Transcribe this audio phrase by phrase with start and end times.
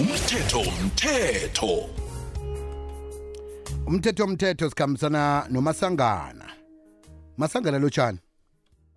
[0.00, 1.88] umthetho umthetho.
[3.86, 6.46] Umthetho umthetho sikhambisana nomasangana.
[7.38, 8.18] Masangana lotshani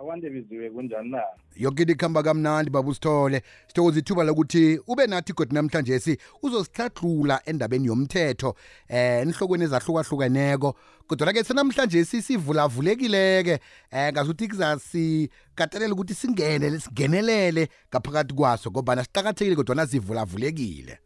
[0.00, 1.22] akwande biziwe kunjani na?
[1.56, 3.42] Yoke into ikuhamba kamnandi baba usithole.
[3.66, 8.54] Sithokoza ithuba lokuthi ube nathi godi namhlanje si uzosihlahlula endabeni yomthetho
[8.88, 10.74] eh enhlokweni ezahlukahlukeneko.
[11.06, 13.58] Kodwa ke senamhlanje sisivulavulekileke
[13.92, 20.98] eh ngazuthi kuzasikatelela ukuthi singene singenelele ngaphakathi kwaso ngoba siqakathekile kodwa nazivulavulekile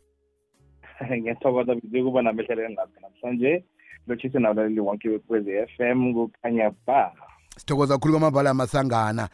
[1.19, 3.65] ngiyathokoza biziwe kuba namehleleni lapha namhlanje
[4.06, 7.12] lotshise nabalaleli wonke wekwezi f m kukhanya ba
[7.59, 9.29] sithokoza kakhulu kwamabala masangana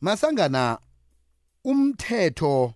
[0.00, 0.78] masangana
[1.64, 2.74] umthetho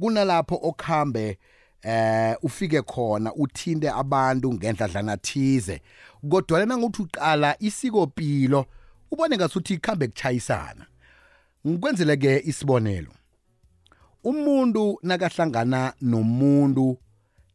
[0.00, 1.38] kunalapho okhambe
[1.82, 5.80] eh ufike khona uthinte abantu ngendladlana thize.
[6.30, 8.66] Kodwa lena ngokuthi uqala isikopilo
[9.10, 10.86] ubone ngasuthi ikhambe kuchayisana
[11.66, 13.12] ngikwenzele ke isibonelo.
[14.24, 16.98] Umuntu nakahlangana nomuntu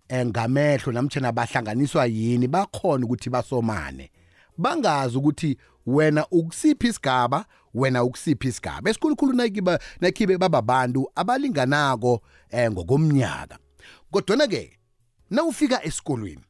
[0.10, 4.12] engamehlo namtjana bahlanganiswa yini bakhona ukuthi basomane.
[4.58, 8.90] Bangazi ukuthi wena ukusiphi isigaba wena ukusiphi isigaba.
[8.90, 13.58] Esikhulukhulu nakiba nakhibe bababantu abalinganako eh ngokomnyaka.
[14.12, 14.78] Kodwa ke
[15.30, 16.44] nawufika esikolweni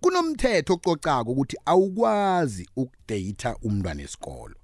[0.00, 4.54] kunomthetho ococako ukuthi awukwazi ukudate umntwana esikolo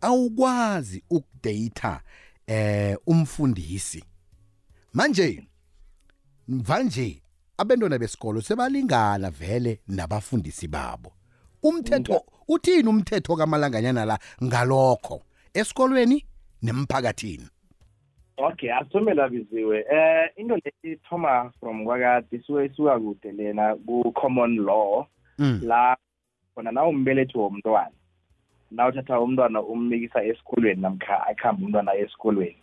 [0.00, 2.00] awukwazi ukudate
[2.46, 4.04] eh umfundisi.
[4.92, 5.48] Manje
[6.48, 7.22] mvanje
[7.58, 11.15] abantwana besikolo sebalingana vele nabafundisi babo.
[11.68, 15.22] Umthetho uthini umthetho kamalanganyana la ngalokho?
[15.54, 16.24] Esikolweni
[16.62, 17.48] nemphakathini?
[18.38, 19.84] Okay asithomela biziwe.
[19.90, 25.06] Eh into le ithoma from kwakade isuke isuka kude lena ku-common law.
[25.38, 25.60] Mm.
[25.62, 25.96] la
[26.54, 27.92] khona na umbelethi womntwana.
[28.70, 32.62] Na uthatha umntwana ummikisa esikolweni namkha akuhambe umntwana esikolweni.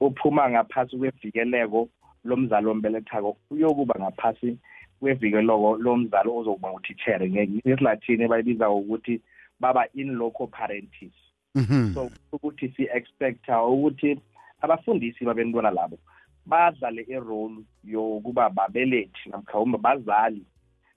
[0.00, 1.88] Uphuma ngaphasi kwevikeleko
[2.24, 4.58] lomzali ombelethako uyokuba ngaphasi
[5.04, 9.20] kwevikeleko lomzali ozokuba ngutithere ngesilathini bayibiza ukuthi
[9.60, 11.12] baba in loco parentis.
[11.54, 11.94] Mhm.
[11.94, 14.18] so ukuthi si-expecta ukuthi
[14.60, 15.98] abafundisi babentwana labo
[16.46, 20.44] badlale irole yokuba babelethi namkha uma bazali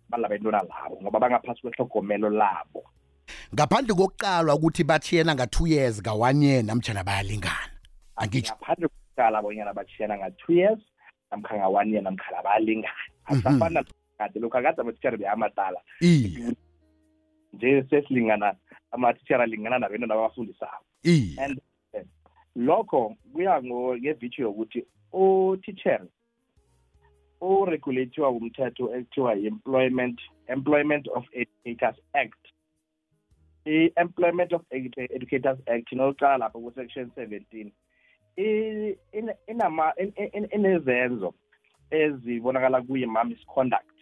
[0.10, 2.84] balabentwana labo ngoba bangaphasi kwehlogomelo labo.
[3.54, 7.76] Ngaphandle kokuqalwa ukuthi bathiyena nga-2 years ka-1 year namtjana bayalingana.
[8.16, 10.80] Angitsho ngaphandle kokuqala bonyana batshiyana nga-two years
[11.32, 13.84] namkha nga-one year namkha labayalingana asafana
[14.18, 15.82] kade lokhu akade amatitshere beyamadala
[17.54, 18.56] nje sesilingana
[18.92, 21.62] amatitshere alingana nabentwana babafundisako iye and
[21.94, 22.06] eh,
[22.56, 26.06] lokho kuya ngevithi yokuthi utitshere
[27.42, 32.44] uregulatiwa umthetho ekuthiwa yi-employment employment of educators act
[33.66, 37.72] i-employment of Edu- educators act inokuqala lapho ku-section seventeen
[38.38, 41.34] i- ine- inama in- in- inezenzo
[41.92, 43.98] ezibonakala kuyi-misconduct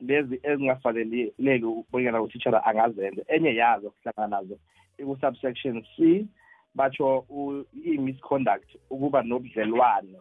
[0.00, 4.58] lezi ezingafaneleki bonyana utitshala angazenza enye yazo kuhlangana nazo
[4.98, 6.26] iku-subsection c
[6.74, 10.20] batsho u- i-misconduct ukuba nobudlelwano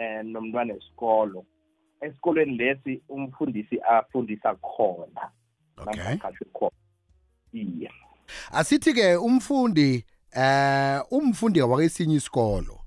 [0.00, 1.44] eh nomntwana esikolo
[2.00, 5.30] esikolweni lesi umfundisi afundisa khona.
[5.76, 6.04] Okay.
[6.04, 6.72] Namkhathwe khona.
[7.52, 7.90] Iye.
[8.52, 10.04] Asithi-ke umfundi
[10.36, 12.77] eh umfundi wakesinye isikolo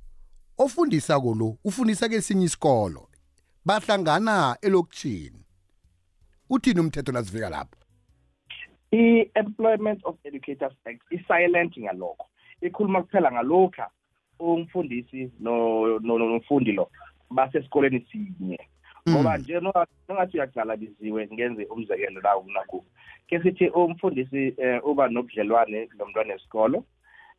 [0.63, 3.09] ofundisa kolo ufundisa kesinye isikolo
[3.66, 5.45] bahlangana elokishini
[6.49, 7.77] uthini umthetho nasifika lapho?
[8.91, 12.25] I-employment of educators act i-silent ngalokho.
[12.61, 13.89] Ikhuluma kuphela ngalokha
[14.39, 16.89] umfundisi no- no- no- nomfundi lo
[17.29, 18.59] basesikoleni sinye.
[19.09, 22.85] Ngoba nje no- nongathi uyaqala biziwe ngenze umzekelo la kunaku
[23.28, 26.83] ke sithi umfundisi eh, uba nobudlelwane nomntwana esikolo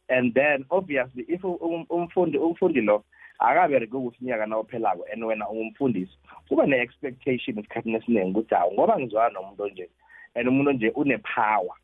[0.08, 3.04] and then obviously if um- umfundi umfundi lo
[3.44, 9.34] akabereke ukusinyaka na ophelako and wena ungumfundisi kuba ne-expectation esikhathini esiningi ukuthi hawu ngoba ngizwana
[9.34, 9.90] nomuntu nje
[10.34, 11.76] and umuntu nje une-power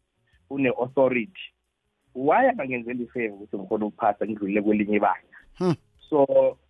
[0.50, 1.42] une-authority
[2.14, 5.38] why angangenzeli ifavor ukuthi ngikhona ukuphatha ngidlulile kwelinye ibanga?
[5.58, 5.74] Hmm.
[6.10, 6.26] so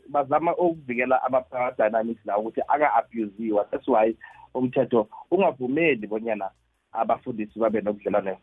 [0.08, 4.16] bazama ukuvikela ama-power dynamics la ukuthi aka-abusiwa that's why
[4.54, 6.50] umthetho ungavumeli bonyana
[6.92, 8.38] abafundisi babe nobudlelwane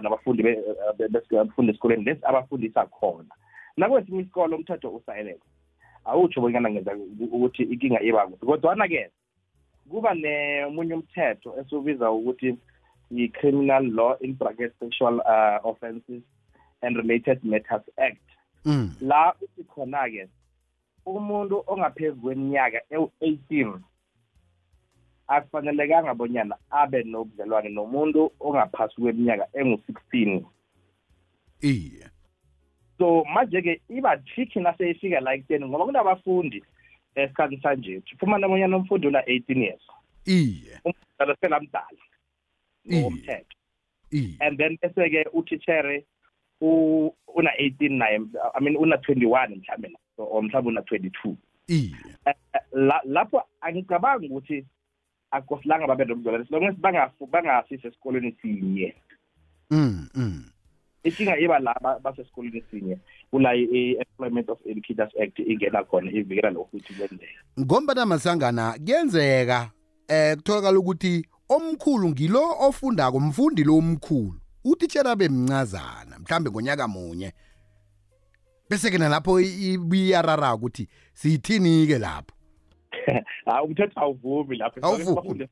[0.00, 0.62] nabafundi be-
[0.98, 3.34] be- bes- abafundi esikoleni lesi abafundisa khona.
[3.76, 5.42] Nakwesinye isikolo umthetho usilent
[6.04, 9.10] awutsho bonyana ngenza ukuthi inkinga iba kuphi kodwana-ke
[9.90, 12.58] kuba nemunye umthetho esiwubiza ukuthi
[13.10, 16.22] yi-criminal law in bracket sexual uh, offences
[16.82, 18.20] and related matters act.
[18.64, 18.94] Mm.
[19.00, 20.28] la uthi khona-ke
[21.06, 23.72] umuntu ongaphezu kweminyaka ewu-eighteen
[25.28, 30.44] akufanelekanga bonyana abe nobudlelwane nomuntu ongaphasi kweminyaka engu-sixteen.
[31.60, 32.13] Iye.
[32.98, 36.62] So manje-ke iba tricky naseyifika la ekuteni ngoba kunabafundi
[37.14, 38.02] esikhathi sanje.
[38.14, 39.82] Ufumana abonyana umfundi una-eighteen years.
[40.26, 40.80] Iye.
[40.84, 42.00] Umdala selamdala.
[42.84, 43.44] Iye.
[44.40, 46.04] And then bese-ke utitshere
[46.60, 48.20] u- una-eighteen naye
[48.54, 51.36] i mean una-twenty-one mhlawumbe so or mhlawumbe una-twenty-two.
[53.06, 54.64] Lapho angicabangi ukuthi
[55.30, 58.94] akusilanga babe nomzwalane silonge bangafu bangasise esikolweni sinye.
[59.70, 60.44] Mm mm.
[61.04, 62.98] Inkinga iba la ba- basesikolweni sinye
[63.30, 69.70] kula i-employment of educators act ingena khona ivikela lokhu ukuthi kwenzeka ngombana masangana kuyenzeka
[70.08, 77.32] eh kutholakala ukuthi omkhulu ngilo ofundako mfundi lo omkhulu utitshela bemncazana mhlambe ngonyaka munye.
[78.70, 82.32] Bese ke nalapho ibiyarara ukuthi siyithini ke lapho.
[83.46, 84.80] Hayi umthetho awuvumi lapho.
[84.82, 85.48] Awuvumi.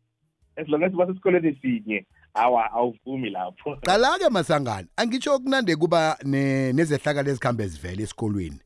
[0.57, 3.77] as long as basesikolweni sinye awa awuvumi lapho.
[3.87, 8.61] Qala-ke masangana angitsho kunande kuba ne- nezehlakalo ezikhambe zivele esikolweni.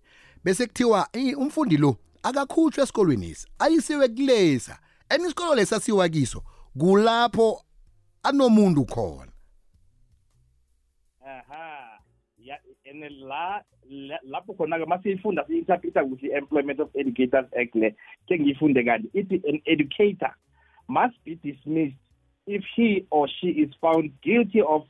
[0.44, 4.78] Bese kuthiwa "Ey, umfundi lo akakhutshwe esikolweni isi ayisiwe kulesa.
[5.10, 6.42] And isikolo lesa siwa kiso
[6.78, 7.62] kulapho
[8.22, 9.32] anomuntu khona.
[11.26, 11.98] Aha.
[12.38, 17.94] Ya ene la la- lapho khona-ke masiyifunda siyi-interpreta kuhle i-employment of educators act le
[18.28, 20.34] ke ngiyifunde kanti ithi an educator
[20.88, 21.98] must be dismissed.
[22.46, 24.82] If he or she is found guilty of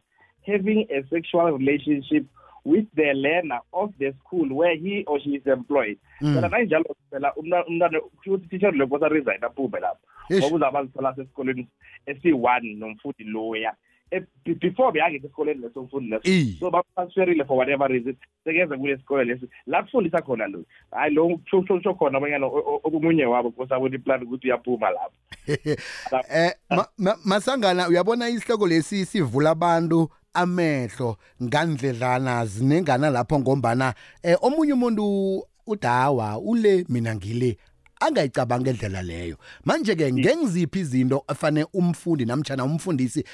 [0.47, 2.25] having a sexual relationship
[2.64, 5.99] with the learner of the school where he or she is employed.
[6.19, 6.35] Hmm.
[6.35, 9.99] Phela nayinjalo phela umntwana umntwana kusho ukuthi ititsher lo kosa resign aphume lapho
[10.31, 10.43] Eish.
[10.43, 11.67] ngoba uzaba zithola sesikoleni
[12.06, 13.73] esi-one nomfundi loya.
[14.11, 18.17] Be- before beyangekho esikoleni leso mfundi leso so batransferile for whatever reason.
[18.44, 19.49] Sekeze kule sikole lesi.
[19.67, 20.64] La kufundisa khona lo.
[20.91, 22.47] Hayi lo kusho khona abanyana
[22.85, 25.14] omunye wabo kosabona iplan ukuthi uyaphuma lapho
[26.31, 34.37] eh ma, ma, masangana uyabona isihloko lesi sivula abantu amehlo ngandledlana zinengana lapho ngombana eh
[34.41, 37.59] omunye umuntu udawa ule mina ngile
[38.01, 39.37] angayicabanga ngendlela leyo.
[39.65, 43.25] Manje ke ngengiziphi izinto efane umfundi namtjana umfundisi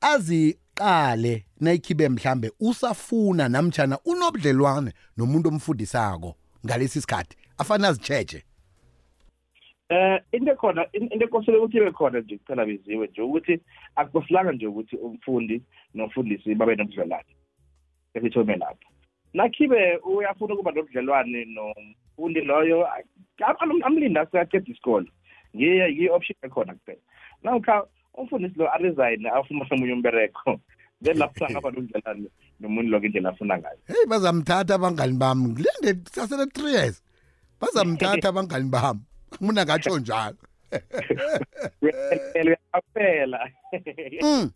[0.00, 6.36] aziqale nayikhibe mhlambe usafuna namtjana unobudlelwane nomuntu omfundisako
[6.66, 8.44] ngalesi sikhathi afane azitsheje
[9.90, 13.60] eh into ekhona in- into ekosele ukuthi ibe khona nje kuphela beziwe nje ukuthi
[13.96, 15.62] akukosilanga nje ukuthi umfundi
[15.94, 17.32] nomfundisi babe nobudlelwane
[18.14, 18.88] esithome lapho
[19.34, 22.86] nakhibe uyafuna ukuba nobudlelwane nomfundi loyo
[23.38, 25.06] am- amlinda asaqeda isikole.
[25.56, 27.00] Ngiye yi-option ekhona kuphela.
[27.42, 30.60] Nawukha umfundisi lo aresign afumane omunye umbereko
[31.02, 32.28] then lapho angaba nobudlelwane
[32.60, 33.78] nomuntu lo ngendlela afuna ngayo.
[33.86, 35.54] Hey bazamthatha abangani bami.
[35.54, 37.02] Kulende sasele 3 years.
[37.60, 39.00] Bazamthatha abangani bami.
[39.40, 40.36] Mina ngatsho njalo.
[41.82, 43.50] Uyaphela
[44.22, 44.50] Mm.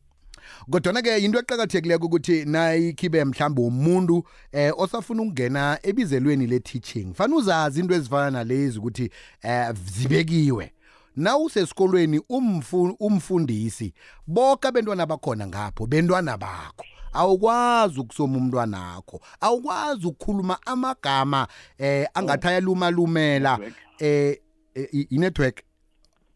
[0.70, 7.38] kodwana ke into eqhakathekileko ukuthi nayikhibe mhlawumbe umuntu eh osafuna ukungena ebizelweni le teaching fanele
[7.38, 9.10] uzazi into ezifana nalezi ukuthi
[9.42, 10.72] eh zibekiwe.
[11.16, 13.94] Na usesikolweni umfu, umfundisi
[14.26, 16.84] bonke abantwana bakhona ngapho bentwana bakho.
[17.12, 21.46] Awukwazi ukusoma umntwana akho awukwazi ukukhuluma amagama
[21.78, 23.58] eh angathi ayalumalumela
[23.98, 24.38] eh
[24.92, 25.62] i-network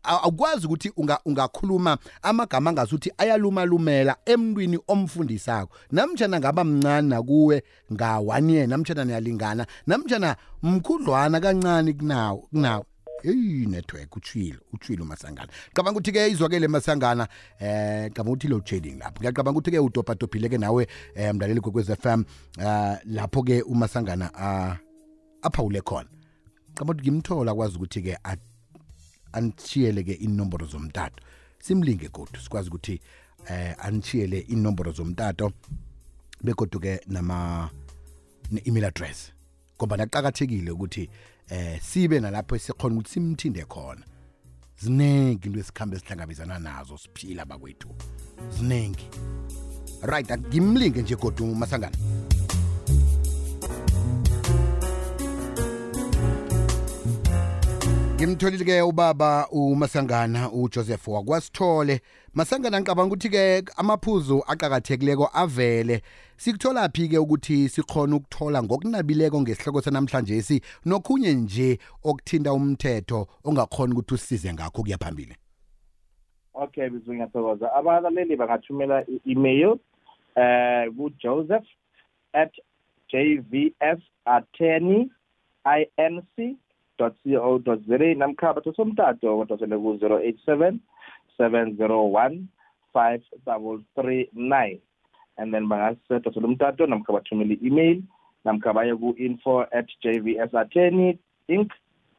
[0.04, 5.74] aw- awukwazi ukuthi unga- ungakhuluma amagama angasuthi ayalumalumela emntwini omfundisako.
[5.92, 7.62] Namtshana ngaba mncane nakuwe
[7.92, 12.86] nga-one year namtshana niyalingana namtshana mkhudlwana kancane kunawo kunawo
[13.24, 17.28] eyi network utshilo utshilo masangana cabanga ukuthi-ke izwakele masangana
[17.58, 19.20] eh cabanga ukuthi load shedding lapho.
[19.20, 22.24] Ngiyacabanga ukuthi-ke udobhadobhile-ke nawe um mlaleli kwekwez f m
[22.58, 24.76] um lapho-ke umasangana ah,
[25.42, 26.08] aphawule khona.
[26.76, 28.36] Cabanga ukuthi ngimthola akwazi ukuthi-ke a-
[29.32, 31.22] anishiyele-ke inomboro zomtato.
[31.58, 33.00] Simlinge kodwa sikwazi ukuthi
[33.48, 35.52] eh anishiyele inomboro zomtato
[36.42, 37.70] begodu-ke nama
[38.50, 39.32] ne-email address.
[39.76, 41.08] Ngoba naqakathekile ukuthi
[41.48, 44.04] eh sibe nalapho sikhona ukuthi simthinde khona.
[44.78, 47.88] Ziningi into esikhambe esihlangabezana nazo siphila bakwethu.
[48.50, 49.08] Ziningi
[50.02, 51.96] right ngimlinge nje godu masangana.
[58.26, 62.00] Ngimtholile-ke ubaba umasangana ujoseph wakwasithole.
[62.34, 66.02] Masangana ngicabanga ukuthi-ke amaphuzu aqakathekileko avele.
[66.36, 74.52] Sikutholaphi-ke ukuthi sikhona ukuthola ngokunabileko ngesihloko sanamhlanje si nokhunye nje okuthinta umthetho ongakhona ukuthi usisize
[74.52, 75.36] ngakho kuya phambili?
[76.54, 79.78] Okay bizu ngiyathokoza abalaleli bangathumela i-email
[80.34, 81.66] eh ku-joseph
[82.32, 82.52] at
[83.08, 85.10] jvs attorney
[85.64, 86.56] inc
[86.98, 90.80] co za namkha bathosa umtato badosele ku-zero eight seven
[91.36, 92.48] seven zero one
[92.92, 94.80] five double three nine.
[95.38, 98.02] And then bangasedosela umtato namkha bathumele i-email
[98.44, 101.70] namkha baye ku-info at jvs attorney inc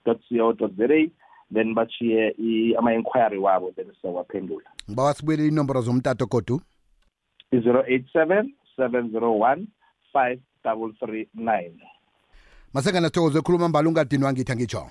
[0.05, 1.11] co za.
[1.53, 2.35] Then bachiye
[2.77, 6.61] ama-inquiry wabo then sizawaphendula ngibawa sibuyele inomboro zomtato godu.
[7.51, 9.65] i-087 701
[10.13, 11.71] 5339
[12.77, 14.89] masengana sithokoze khuluma mbala ungadinwa ngithi angitsho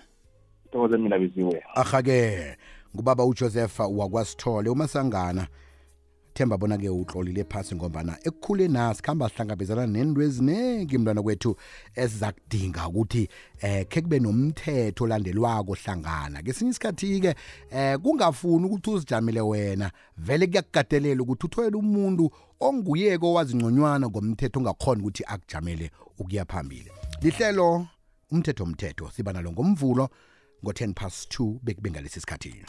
[0.72, 1.62] thokoze mina biziwe.
[1.74, 2.56] Ahake
[2.94, 4.70] ngubaba ujoseph wakwasithole.
[4.70, 5.46] Umasangana
[6.34, 11.56] themba bona-ke utlolile phasi ngombana ekukhule nasi kuhamba sihlangabezana nento eziningi mntwana kwethu
[11.94, 13.28] esiza kudinga ukuthi
[13.60, 16.42] eh khe kube nomthetho olandelwako hlangana.
[16.42, 17.34] Kesinye isikhathi-ke
[17.70, 19.90] eh kungafuni ukuthi uzijamele wena.
[20.18, 26.90] Vele kuyakugatelela ukuthi uthwele umuntu onguyeko owazi ngconywana ngomthetho ongakhona ukuthi akujamele ukuya phambili.
[27.22, 27.86] Lihlelo
[28.30, 30.08] umthetho umthetho siba nalo ngomvulo
[30.64, 32.64] ngo-10 past 2 bekube ngalesi sikhathi.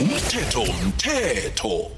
[0.00, 1.90] Umthetho umthetho